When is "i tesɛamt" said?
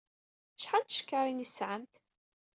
1.43-1.93